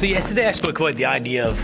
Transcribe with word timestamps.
So 0.00 0.06
yesterday 0.06 0.46
I 0.46 0.52
spoke 0.52 0.80
about 0.80 0.96
the 0.96 1.04
idea 1.04 1.46
of 1.46 1.58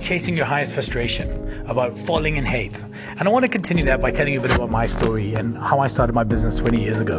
chasing 0.00 0.38
your 0.38 0.46
highest 0.46 0.72
frustration, 0.72 1.28
about 1.68 1.92
falling 1.92 2.36
in 2.36 2.46
hate. 2.46 2.82
And 3.18 3.28
I 3.28 3.30
want 3.30 3.44
to 3.44 3.48
continue 3.48 3.84
that 3.84 4.00
by 4.00 4.10
telling 4.10 4.32
you 4.32 4.38
a 4.40 4.42
bit 4.42 4.52
about 4.52 4.70
my 4.70 4.86
story 4.86 5.34
and 5.34 5.56
how 5.58 5.80
I 5.80 5.88
started 5.88 6.14
my 6.14 6.24
business 6.24 6.54
20 6.54 6.80
years 6.80 7.00
ago. 7.00 7.18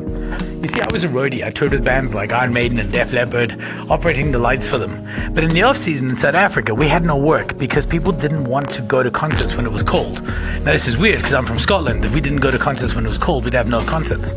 You 0.61 0.67
see, 0.67 0.81
I 0.81 0.91
was 0.91 1.03
a 1.03 1.09
roadie. 1.09 1.43
I 1.43 1.49
toured 1.49 1.71
with 1.71 1.83
bands 1.83 2.13
like 2.13 2.31
Iron 2.33 2.53
Maiden 2.53 2.79
and 2.79 2.91
Def 2.91 3.13
Leppard, 3.13 3.61
operating 3.89 4.31
the 4.31 4.39
lights 4.39 4.67
for 4.67 4.77
them. 4.77 5.07
But 5.33 5.43
in 5.43 5.51
the 5.51 5.63
off 5.63 5.77
season 5.77 6.09
in 6.09 6.17
South 6.17 6.35
Africa, 6.35 6.73
we 6.73 6.87
had 6.87 7.03
no 7.03 7.17
work 7.17 7.57
because 7.57 7.85
people 7.85 8.11
didn't 8.11 8.45
want 8.45 8.69
to 8.71 8.81
go 8.81 9.03
to 9.03 9.11
concerts 9.11 9.55
when 9.55 9.65
it 9.65 9.71
was 9.71 9.83
cold. 9.83 10.21
Now, 10.23 10.71
this 10.71 10.87
is 10.87 10.97
weird 10.97 11.17
because 11.17 11.33
I'm 11.33 11.45
from 11.45 11.59
Scotland. 11.59 12.05
If 12.05 12.13
we 12.13 12.21
didn't 12.21 12.39
go 12.39 12.51
to 12.51 12.57
concerts 12.57 12.95
when 12.95 13.05
it 13.05 13.07
was 13.07 13.17
cold, 13.17 13.43
we'd 13.43 13.53
have 13.53 13.69
no 13.69 13.83
concerts. 13.83 14.33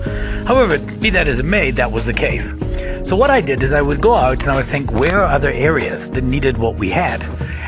However, 0.46 0.78
be 1.00 1.10
that 1.10 1.28
as 1.28 1.38
it 1.38 1.44
may, 1.44 1.70
that 1.72 1.90
was 1.90 2.06
the 2.06 2.14
case. 2.14 2.54
So, 3.08 3.16
what 3.16 3.30
I 3.30 3.40
did 3.40 3.62
is 3.62 3.72
I 3.72 3.82
would 3.82 4.00
go 4.00 4.14
out 4.14 4.42
and 4.42 4.50
I 4.52 4.56
would 4.56 4.64
think, 4.64 4.92
where 4.92 5.22
are 5.22 5.28
other 5.28 5.50
areas 5.50 6.08
that 6.10 6.24
needed 6.24 6.58
what 6.58 6.76
we 6.76 6.90
had? 6.90 7.22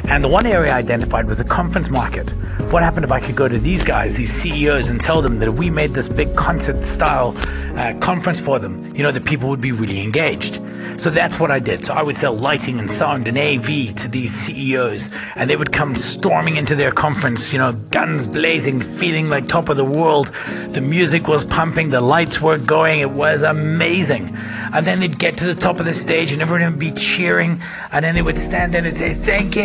And 0.08 0.22
the 0.22 0.28
one 0.28 0.46
area 0.46 0.72
I 0.72 0.78
identified 0.78 1.26
was 1.26 1.38
the 1.38 1.44
conference 1.44 1.90
market. 1.90 2.32
What 2.70 2.82
happened 2.82 3.04
if 3.04 3.12
I 3.12 3.20
could 3.20 3.36
go 3.36 3.46
to 3.46 3.58
these 3.58 3.84
guys, 3.84 4.16
these 4.16 4.32
CEOs, 4.32 4.90
and 4.90 5.00
tell 5.00 5.22
them 5.22 5.38
that 5.38 5.48
if 5.48 5.54
we 5.54 5.70
made 5.70 5.90
this 5.90 6.08
big 6.08 6.34
concert 6.34 6.84
style 6.84 7.36
uh, 7.78 7.94
conference 8.00 8.40
for 8.40 8.58
them, 8.58 8.90
you 8.94 9.04
know, 9.04 9.12
the 9.12 9.20
people 9.20 9.48
would 9.48 9.60
be 9.60 9.70
really 9.70 10.02
engaged. 10.02 10.60
So 10.98 11.10
that's 11.10 11.38
what 11.38 11.50
I 11.50 11.60
did. 11.60 11.84
So 11.84 11.94
I 11.94 12.02
would 12.02 12.16
sell 12.16 12.34
lighting 12.34 12.80
and 12.80 12.90
sound 12.90 13.28
and 13.28 13.38
AV 13.38 13.94
to 13.94 14.08
these 14.08 14.32
CEOs, 14.32 15.10
and 15.36 15.48
they 15.48 15.56
would 15.56 15.72
come 15.72 15.94
storming 15.94 16.56
into 16.56 16.74
their 16.74 16.90
conference, 16.90 17.52
you 17.52 17.58
know, 17.58 17.72
guns 17.72 18.26
blazing, 18.26 18.80
feeling 18.80 19.28
like 19.28 19.46
top 19.46 19.68
of 19.68 19.76
the 19.76 19.84
world. 19.84 20.28
The 20.70 20.80
music 20.80 21.28
was 21.28 21.44
pumping, 21.44 21.90
the 21.90 22.00
lights 22.00 22.40
were 22.40 22.58
going. 22.58 23.00
It 23.00 23.10
was 23.10 23.42
amazing. 23.42 24.36
And 24.76 24.86
then 24.86 25.00
they'd 25.00 25.18
get 25.18 25.38
to 25.38 25.46
the 25.46 25.54
top 25.54 25.80
of 25.80 25.86
the 25.86 25.94
stage, 25.94 26.32
and 26.32 26.42
everyone 26.42 26.70
would 26.70 26.78
be 26.78 26.92
cheering, 26.92 27.62
and 27.92 28.04
then 28.04 28.14
they 28.14 28.20
would 28.20 28.36
stand 28.36 28.74
there 28.74 28.84
and 28.84 28.94
say, 28.94 29.14
"Thank 29.14 29.56
you," 29.56 29.62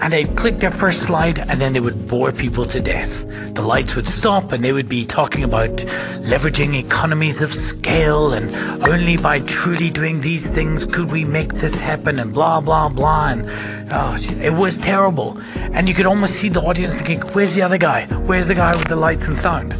and 0.00 0.12
they'd 0.12 0.34
click 0.34 0.58
their 0.58 0.72
first 0.72 1.04
slide, 1.04 1.38
and 1.38 1.60
then 1.60 1.72
they 1.72 1.78
would 1.78 2.08
bore 2.08 2.32
people 2.32 2.64
to 2.64 2.80
death. 2.80 3.24
The 3.54 3.62
lights 3.62 3.94
would 3.94 4.08
stop, 4.08 4.50
and 4.50 4.64
they 4.64 4.72
would 4.72 4.88
be 4.88 5.04
talking 5.04 5.44
about 5.44 5.76
leveraging 6.32 6.74
economies 6.74 7.42
of 7.42 7.54
scale, 7.54 8.32
and 8.32 8.52
only 8.88 9.16
by 9.16 9.38
truly 9.38 9.88
doing 9.88 10.20
these 10.20 10.50
things 10.50 10.84
could 10.84 11.12
we 11.12 11.24
make 11.24 11.52
this 11.54 11.78
happen 11.78 12.18
and 12.18 12.34
blah 12.34 12.60
blah 12.60 12.88
blah. 12.88 13.28
And 13.28 13.48
oh, 13.92 14.16
it 14.42 14.52
was 14.52 14.78
terrible. 14.78 15.38
And 15.74 15.88
you 15.88 15.94
could 15.94 16.06
almost 16.06 16.34
see 16.34 16.48
the 16.48 16.60
audience 16.60 17.00
thinking 17.00 17.20
where's 17.34 17.54
the 17.54 17.62
other 17.62 17.78
guy? 17.78 18.06
Where's 18.26 18.48
the 18.48 18.56
guy 18.56 18.74
with 18.74 18.88
the 18.88 18.96
lights 18.96 19.26
and 19.26 19.38
sound? 19.38 19.76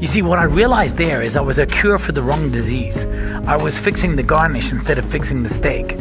You 0.00 0.06
see 0.06 0.22
what 0.22 0.38
i 0.38 0.44
realized 0.44 0.96
there 0.96 1.22
is 1.22 1.34
i 1.36 1.40
was 1.40 1.58
a 1.58 1.66
cure 1.66 1.98
for 1.98 2.12
the 2.12 2.22
wrong 2.22 2.52
disease 2.52 3.04
i 3.48 3.56
was 3.56 3.78
fixing 3.78 4.14
the 4.14 4.22
garnish 4.22 4.70
instead 4.70 4.98
of 4.98 5.04
fixing 5.04 5.42
the 5.42 5.48
steak 5.48 5.96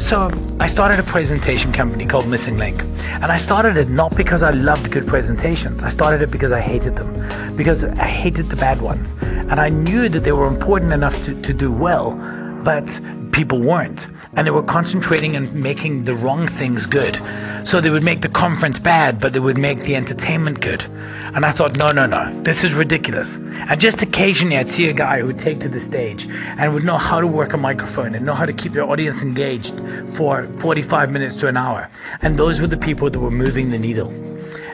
so 0.00 0.30
I 0.58 0.66
started 0.66 0.98
a 1.00 1.02
presentation 1.02 1.70
company 1.70 2.06
called 2.06 2.28
Missing 2.28 2.56
Link. 2.56 2.82
And 3.20 3.26
I 3.26 3.36
started 3.36 3.76
it 3.76 3.90
not 3.90 4.16
because 4.16 4.42
I 4.42 4.50
loved 4.50 4.90
good 4.90 5.06
presentations. 5.06 5.82
I 5.82 5.90
started 5.90 6.22
it 6.22 6.30
because 6.30 6.50
I 6.50 6.60
hated 6.60 6.96
them. 6.96 7.56
Because 7.56 7.84
I 7.84 8.06
hated 8.06 8.46
the 8.46 8.56
bad 8.56 8.80
ones. 8.80 9.14
And 9.20 9.60
I 9.60 9.68
knew 9.68 10.08
that 10.08 10.20
they 10.20 10.32
were 10.32 10.46
important 10.46 10.92
enough 10.92 11.14
to, 11.26 11.40
to 11.42 11.52
do 11.52 11.70
well, 11.70 12.12
but 12.64 12.86
people 13.32 13.60
weren't. 13.60 14.06
And 14.34 14.46
they 14.46 14.50
were 14.50 14.62
concentrating 14.62 15.36
on 15.36 15.60
making 15.60 16.04
the 16.04 16.14
wrong 16.14 16.46
things 16.46 16.86
good. 16.86 17.16
So 17.64 17.80
they 17.80 17.90
would 17.90 18.04
make 18.04 18.22
the 18.22 18.28
conference 18.28 18.78
bad, 18.78 19.20
but 19.20 19.32
they 19.32 19.40
would 19.40 19.58
make 19.58 19.80
the 19.80 19.96
entertainment 19.96 20.60
good. 20.60 20.84
And 21.34 21.44
I 21.44 21.50
thought, 21.50 21.76
no, 21.76 21.92
no, 21.92 22.06
no, 22.06 22.42
this 22.42 22.64
is 22.64 22.72
ridiculous. 22.72 23.34
And 23.36 23.80
just 23.80 24.02
occasionally 24.02 24.56
I'd 24.56 24.70
see 24.70 24.88
a 24.88 24.92
guy 24.92 25.20
who 25.20 25.26
would 25.26 25.38
take 25.38 25.60
to 25.60 25.68
the 25.68 25.80
stage 25.80 26.26
and 26.28 26.72
would 26.74 26.84
know 26.84 26.98
how 26.98 27.20
to 27.20 27.26
work 27.26 27.52
a 27.52 27.56
microphone 27.56 28.14
and 28.14 28.24
know 28.24 28.34
how 28.34 28.46
to 28.46 28.52
keep 28.52 28.72
their 28.72 28.84
audience 28.84 29.22
engaged 29.22 29.74
for 30.14 30.48
45 30.56 31.10
minutes 31.10 31.36
to 31.36 31.48
an 31.48 31.56
hour. 31.56 31.90
And 32.22 32.38
those 32.38 32.60
were 32.60 32.66
the 32.66 32.76
people 32.76 33.10
that 33.10 33.18
were 33.18 33.30
moving 33.30 33.70
the 33.70 33.78
needle. 33.78 34.12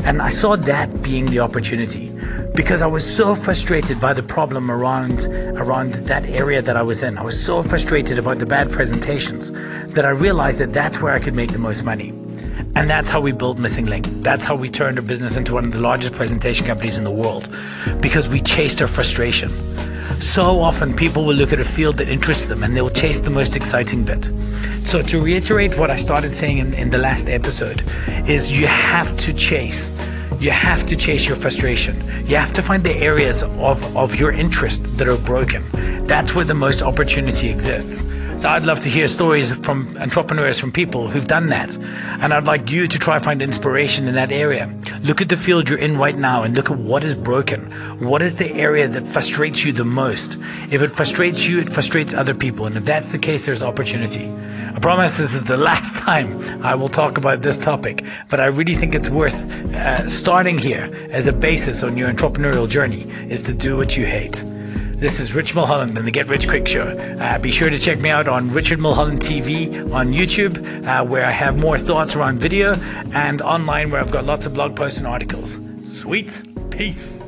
And 0.04 0.20
I 0.20 0.28
saw 0.28 0.54
that 0.56 1.02
being 1.02 1.26
the 1.26 1.40
opportunity 1.40 2.12
because 2.54 2.82
I 2.82 2.86
was 2.86 3.04
so 3.04 3.34
frustrated 3.34 4.00
by 4.00 4.12
the 4.12 4.22
problem 4.22 4.70
around 4.70 5.24
around 5.56 5.94
that 5.94 6.26
area 6.26 6.60
that 6.62 6.76
I 6.76 6.82
was 6.82 7.02
in. 7.02 7.16
I 7.16 7.22
was 7.22 7.42
so 7.42 7.62
frustrated 7.62 8.18
about 8.18 8.38
the 8.38 8.46
bad 8.46 8.70
presentations 8.70 9.50
that 9.94 10.04
I 10.04 10.10
realized 10.10 10.58
that 10.58 10.72
that's 10.72 11.00
where 11.00 11.14
I 11.14 11.18
could 11.20 11.34
make 11.34 11.52
the 11.52 11.58
most 11.58 11.84
money. 11.84 12.10
And 12.76 12.90
that's 12.90 13.08
how 13.08 13.20
we 13.20 13.32
built 13.32 13.58
Missing 13.58 13.86
Link. 13.86 14.06
That's 14.22 14.44
how 14.44 14.56
we 14.56 14.68
turned 14.68 14.98
our 14.98 15.04
business 15.04 15.36
into 15.36 15.54
one 15.54 15.64
of 15.64 15.72
the 15.72 15.80
largest 15.80 16.14
presentation 16.14 16.66
companies 16.66 16.98
in 16.98 17.04
the 17.04 17.10
world 17.10 17.48
because 18.00 18.28
we 18.28 18.40
chased 18.40 18.82
our 18.82 18.88
frustration. 18.88 19.48
So 20.20 20.60
often 20.60 20.94
people 20.94 21.24
will 21.24 21.34
look 21.34 21.52
at 21.52 21.60
a 21.60 21.64
field 21.64 21.96
that 21.96 22.08
interests 22.08 22.46
them 22.46 22.62
and 22.62 22.76
they'll 22.76 22.90
chase 22.90 23.20
the 23.20 23.30
most 23.30 23.56
exciting 23.56 24.04
bit. 24.04 24.24
So 24.84 25.02
to 25.02 25.20
reiterate 25.20 25.78
what 25.78 25.90
I 25.90 25.96
started 25.96 26.32
saying 26.32 26.58
in, 26.58 26.74
in 26.74 26.90
the 26.90 26.98
last 26.98 27.28
episode 27.28 27.82
is 28.28 28.50
you 28.50 28.66
have 28.66 29.16
to 29.18 29.32
chase. 29.32 29.96
You 30.40 30.50
have 30.50 30.86
to 30.88 30.96
chase 30.96 31.26
your 31.26 31.36
frustration. 31.36 31.96
You 32.26 32.36
have 32.36 32.52
to 32.54 32.62
find 32.62 32.84
the 32.84 32.96
areas 32.96 33.42
of, 33.42 33.96
of 33.96 34.16
your 34.16 34.32
interest 34.32 34.98
that 34.98 35.08
are 35.08 35.16
broken. 35.16 35.62
That's 36.06 36.34
where 36.34 36.44
the 36.44 36.54
most 36.54 36.82
opportunity 36.82 37.48
exists. 37.48 38.02
So 38.36 38.50
I'd 38.50 38.66
love 38.66 38.80
to 38.80 38.88
hear 38.88 39.08
stories 39.08 39.52
from 39.58 39.96
entrepreneurs, 39.96 40.58
from 40.60 40.72
people 40.72 41.08
who've 41.08 41.26
done 41.26 41.46
that. 41.48 41.74
And 42.20 42.34
I'd 42.34 42.44
like 42.44 42.70
you 42.70 42.88
to 42.88 42.98
try 42.98 43.18
find 43.18 43.40
inspiration 43.40 44.06
in 44.06 44.14
that 44.16 44.32
area. 44.32 44.68
Look 45.02 45.22
at 45.22 45.28
the 45.28 45.36
field 45.36 45.68
you're 45.68 45.78
in 45.78 45.96
right 45.96 46.16
now 46.16 46.42
and 46.42 46.54
look 46.54 46.70
at 46.70 46.76
what 46.76 47.04
is 47.04 47.14
broken. 47.14 47.70
What 48.00 48.22
is 48.22 48.36
the 48.36 48.52
area 48.52 48.86
that 48.88 49.06
frustrates 49.06 49.64
you 49.64 49.72
the 49.72 49.84
most? 49.84 50.36
If 50.70 50.82
it 50.82 50.90
frustrates 50.90 51.46
you, 51.46 51.60
it 51.60 51.70
frustrates 51.70 52.12
other 52.12 52.34
people. 52.34 52.66
And 52.66 52.76
if 52.76 52.84
that's 52.84 53.12
the 53.12 53.18
case, 53.18 53.46
there's 53.46 53.62
opportunity. 53.62 54.28
I 54.74 54.78
promise 54.80 55.16
this 55.16 55.32
is 55.32 55.44
the 55.44 55.56
last 55.70 55.96
time 55.96 56.62
I 56.62 56.74
will 56.74 56.88
talk 56.88 57.16
about 57.16 57.40
this 57.40 57.58
topic, 57.58 58.04
but 58.28 58.40
I 58.40 58.46
really 58.46 58.74
think 58.74 58.94
it's 58.94 59.10
worth 59.10 59.48
uh, 59.74 60.06
starting 60.08 60.58
here 60.58 60.90
as 61.10 61.26
a 61.28 61.32
basis 61.32 61.82
on 61.82 61.96
your 61.96 62.12
entrepreneurial 62.12 62.68
journey 62.68 63.02
is 63.30 63.42
to 63.42 63.54
do 63.54 63.76
what 63.76 63.96
you 63.96 64.04
hate. 64.04 64.44
This 65.04 65.20
is 65.20 65.34
Rich 65.34 65.54
Mulholland 65.54 65.98
and 65.98 66.06
the 66.06 66.10
Get 66.10 66.28
Rich 66.28 66.48
Quick 66.48 66.66
Show. 66.66 66.86
Uh, 66.86 67.38
be 67.38 67.50
sure 67.50 67.68
to 67.68 67.78
check 67.78 68.00
me 68.00 68.08
out 68.08 68.26
on 68.26 68.50
Richard 68.50 68.78
Mulholland 68.78 69.20
TV 69.20 69.92
on 69.92 70.14
YouTube, 70.14 70.86
uh, 70.86 71.04
where 71.04 71.26
I 71.26 71.30
have 71.30 71.58
more 71.58 71.78
thoughts 71.78 72.16
around 72.16 72.38
video, 72.38 72.72
and 73.12 73.42
online, 73.42 73.90
where 73.90 74.00
I've 74.00 74.10
got 74.10 74.24
lots 74.24 74.46
of 74.46 74.54
blog 74.54 74.74
posts 74.74 74.96
and 74.96 75.06
articles. 75.06 75.58
Sweet. 75.82 76.40
Peace. 76.70 77.23